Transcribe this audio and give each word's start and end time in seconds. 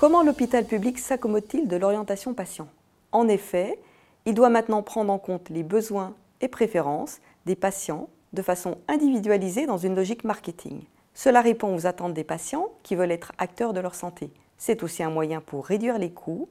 Comment 0.00 0.22
l'hôpital 0.22 0.64
public 0.64 0.98
s'accommode-t-il 0.98 1.68
de 1.68 1.76
l'orientation 1.76 2.32
patient? 2.32 2.68
En 3.12 3.28
effet, 3.28 3.78
il 4.24 4.32
doit 4.32 4.48
maintenant 4.48 4.82
prendre 4.82 5.12
en 5.12 5.18
compte 5.18 5.50
les 5.50 5.62
besoins 5.62 6.14
et 6.40 6.48
préférences 6.48 7.18
des 7.44 7.54
patients 7.54 8.08
de 8.32 8.40
façon 8.40 8.78
individualisée 8.88 9.66
dans 9.66 9.76
une 9.76 9.94
logique 9.94 10.24
marketing. 10.24 10.84
Cela 11.12 11.42
répond 11.42 11.76
aux 11.76 11.86
attentes 11.86 12.14
des 12.14 12.24
patients 12.24 12.70
qui 12.82 12.96
veulent 12.96 13.10
être 13.10 13.32
acteurs 13.36 13.74
de 13.74 13.80
leur 13.80 13.94
santé. 13.94 14.30
C'est 14.56 14.82
aussi 14.82 15.02
un 15.02 15.10
moyen 15.10 15.42
pour 15.42 15.66
réduire 15.66 15.98
les 15.98 16.10
coûts 16.10 16.48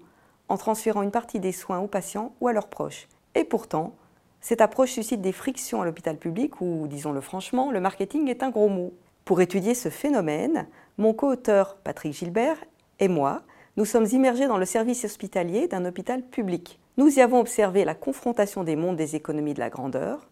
en 0.48 0.58
transférant 0.58 1.02
une 1.02 1.10
partie 1.10 1.40
des 1.40 1.52
soins 1.52 1.80
aux 1.80 1.88
patients 1.88 2.36
ou 2.42 2.50
à 2.50 2.54
leurs 2.54 2.68
proches. 2.68 3.08
Et 3.34 3.46
pourtant, 3.46 3.96
cette 4.42 4.62
approche 4.62 4.92
suscite 4.92 5.22
des 5.22 5.32
frictions 5.32 5.82
à 5.82 5.86
l'hôpital 5.86 6.18
public 6.18 6.62
où, 6.62 6.86
disons-le 6.88 7.20
franchement, 7.20 7.72
le 7.72 7.82
marketing 7.82 8.28
est 8.28 8.44
un 8.44 8.52
gros 8.52 8.70
mot. 8.70 8.94
Pour 9.26 9.42
étudier 9.42 9.74
ce 9.74 9.90
phénomène, 9.90 10.68
mon 11.00 11.14
co-auteur 11.14 11.78
Patrick 11.78 12.14
Gilbert 12.14 12.58
et 13.00 13.08
moi, 13.08 13.44
nous 13.78 13.86
sommes 13.86 14.08
immergés 14.12 14.48
dans 14.48 14.58
le 14.58 14.66
service 14.66 15.06
hospitalier 15.06 15.68
d'un 15.68 15.86
hôpital 15.86 16.22
public. 16.22 16.80
Nous 16.98 17.18
y 17.18 17.22
avons 17.22 17.40
observé 17.40 17.86
la 17.86 17.96
confrontation 17.96 18.64
des 18.64 18.76
mondes 18.76 18.98
des 18.98 19.16
économies 19.16 19.54
de 19.54 19.60
la 19.60 19.70
grandeur, 19.70 20.28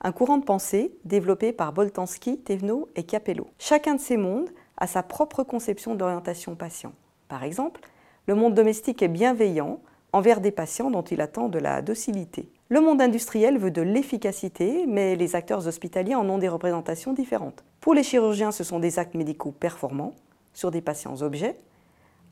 un 0.00 0.12
courant 0.12 0.38
de 0.38 0.44
pensée 0.44 0.92
développé 1.04 1.52
par 1.52 1.72
Boltanski, 1.72 2.38
Thévenot 2.38 2.88
et 2.96 3.04
Capello. 3.04 3.48
Chacun 3.58 3.94
de 3.94 4.00
ces 4.00 4.16
mondes 4.16 4.50
a 4.76 4.86
sa 4.86 5.02
propre 5.02 5.42
conception 5.42 5.94
d'orientation 5.94 6.54
patient. 6.54 6.92
Par 7.28 7.44
exemple, 7.44 7.80
le 8.26 8.34
monde 8.34 8.54
domestique 8.54 9.02
est 9.02 9.08
bienveillant 9.08 9.80
envers 10.12 10.40
des 10.40 10.50
patients 10.50 10.90
dont 10.90 11.02
il 11.02 11.20
attend 11.20 11.48
de 11.48 11.58
la 11.58 11.82
docilité. 11.82 12.48
Le 12.68 12.80
monde 12.80 13.00
industriel 13.00 13.58
veut 13.58 13.70
de 13.70 13.82
l'efficacité, 13.82 14.86
mais 14.86 15.16
les 15.16 15.36
acteurs 15.36 15.66
hospitaliers 15.66 16.14
en 16.14 16.28
ont 16.28 16.38
des 16.38 16.48
représentations 16.48 17.12
différentes. 17.12 17.64
Pour 17.80 17.94
les 17.94 18.02
chirurgiens, 18.02 18.52
ce 18.52 18.64
sont 18.64 18.78
des 18.78 18.98
actes 18.98 19.14
médicaux 19.14 19.52
performants 19.52 20.14
sur 20.52 20.70
des 20.70 20.80
patients 20.80 21.22
objets, 21.22 21.56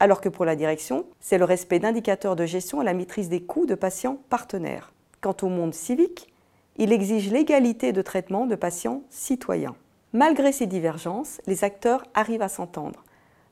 alors 0.01 0.21
que 0.21 0.29
pour 0.29 0.45
la 0.45 0.57
direction, 0.57 1.07
c'est 1.21 1.39
le 1.39 1.45
respect 1.45 1.79
d'indicateurs 1.79 2.37
de 2.37 2.45
gestion 2.45 2.83
et 2.83 2.85
la 2.85 2.95
maîtrise 2.95 3.29
des 3.29 3.43
coûts 3.43 3.67
de 3.67 3.75
patients 3.75 4.19
partenaires. 4.29 4.93
Quant 5.21 5.37
au 5.43 5.49
monde 5.49 5.75
civique, 5.75 6.33
il 6.77 6.93
exige 6.93 7.31
l'égalité 7.31 7.93
de 7.93 8.03
traitement 8.03 8.47
de 8.47 8.55
patients 8.55 9.03
citoyens. 9.09 9.75
Malgré 10.13 10.53
ces 10.53 10.67
divergences, 10.67 11.41
les 11.47 11.65
acteurs 11.65 12.05
arrivent 12.15 12.43
à 12.43 12.49
s'entendre. 12.49 13.05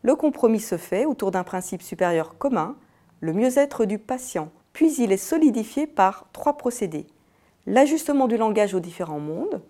Le 0.02 0.14
compromis 0.14 0.60
se 0.60 0.76
fait 0.76 1.06
autour 1.06 1.30
d'un 1.30 1.44
principe 1.44 1.82
supérieur 1.82 2.36
commun, 2.36 2.76
le 3.20 3.32
mieux-être 3.32 3.86
du 3.86 3.98
patient, 3.98 4.50
puis 4.74 4.94
il 4.96 5.12
est 5.12 5.16
solidifié 5.16 5.86
par 5.86 6.26
trois 6.32 6.58
procédés. 6.58 7.06
L'ajustement 7.66 8.28
du 8.28 8.36
langage 8.36 8.74
aux 8.74 8.80
différents 8.80 9.20
mondes, 9.20 9.62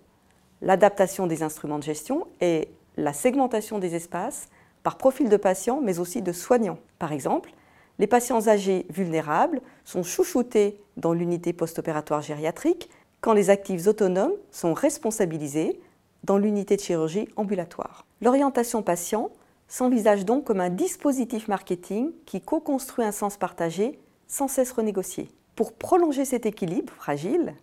l'adaptation 0.61 1.29
des 1.29 1.45
instruments 1.45 1.79
de 1.79 1.85
gestion 1.85 2.27
et 2.41 2.69
la 2.97 3.13
segmentation 3.13 3.79
des 3.79 3.95
espaces 3.95 4.49
par 4.85 4.97
profil 4.97 5.29
de 5.29 5.37
patient 5.37 5.81
mais 5.83 5.99
aussi 5.99 6.23
de 6.23 6.31
soignants. 6.31 6.79
Par 7.01 7.11
exemple, 7.11 7.53
les 7.99 8.07
patients 8.07 8.47
âgés 8.47 8.87
vulnérables 8.91 9.61
sont 9.85 10.05
chouchoutés 10.05 10.81
dans 10.97 11.13
l'unité 11.13 11.53
post-opératoire 11.53 12.23
gériatrique 12.23 12.89
quand 13.21 13.33
les 13.33 13.51
actifs 13.51 13.87
autonomes 13.89 14.35
sont 14.53 14.75
responsabilisés 14.75 15.81
dans 16.23 16.39
l'unité 16.39 16.77
de 16.77 16.81
chirurgie 16.81 17.29
ambulatoire. 17.37 18.07
L'orientation 18.21 18.83
patient 18.83 19.31
s'envisage 19.69 20.25
donc 20.25 20.45
comme 20.45 20.61
un 20.61 20.71
dispositif 20.71 21.49
marketing 21.49 22.13
qui 22.27 22.41
co-construit 22.41 23.05
un 23.05 23.13
sens 23.13 23.37
partagé 23.37 23.99
sans 24.27 24.49
cesse 24.49 24.73
renégocié. 24.73 25.29
Pour 25.57 25.73
prolonger 25.73 26.25
cet 26.25 26.47
équilibre 26.47 26.93
fragile, 26.93 27.55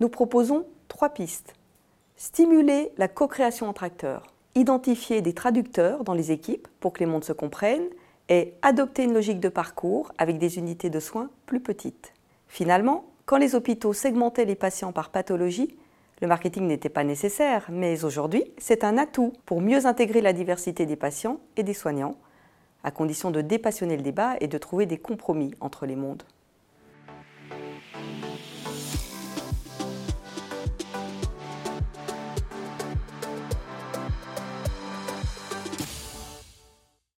nous 0.00 0.08
proposons 0.08 0.66
trois 0.88 1.10
pistes. 1.10 1.54
Stimuler 2.16 2.92
la 2.96 3.08
co-création 3.08 3.68
entre 3.68 3.84
acteurs, 3.84 4.33
identifier 4.54 5.20
des 5.20 5.34
traducteurs 5.34 6.04
dans 6.04 6.14
les 6.14 6.32
équipes 6.32 6.68
pour 6.80 6.92
que 6.92 7.00
les 7.00 7.06
mondes 7.06 7.24
se 7.24 7.32
comprennent 7.32 7.88
et 8.28 8.54
adopter 8.62 9.04
une 9.04 9.14
logique 9.14 9.40
de 9.40 9.48
parcours 9.48 10.12
avec 10.18 10.38
des 10.38 10.58
unités 10.58 10.90
de 10.90 11.00
soins 11.00 11.30
plus 11.46 11.60
petites. 11.60 12.14
Finalement, 12.48 13.04
quand 13.26 13.36
les 13.36 13.54
hôpitaux 13.54 13.92
segmentaient 13.92 14.44
les 14.44 14.54
patients 14.54 14.92
par 14.92 15.10
pathologie, 15.10 15.76
le 16.22 16.28
marketing 16.28 16.66
n'était 16.66 16.88
pas 16.88 17.04
nécessaire, 17.04 17.66
mais 17.70 18.04
aujourd'hui, 18.04 18.44
c'est 18.58 18.84
un 18.84 18.96
atout 18.96 19.32
pour 19.44 19.60
mieux 19.60 19.86
intégrer 19.86 20.20
la 20.20 20.32
diversité 20.32 20.86
des 20.86 20.96
patients 20.96 21.40
et 21.56 21.62
des 21.62 21.74
soignants, 21.74 22.16
à 22.84 22.90
condition 22.90 23.30
de 23.30 23.40
dépassionner 23.40 23.96
le 23.96 24.02
débat 24.02 24.36
et 24.40 24.46
de 24.46 24.58
trouver 24.58 24.86
des 24.86 24.98
compromis 24.98 25.52
entre 25.60 25.86
les 25.86 25.96
mondes. 25.96 26.22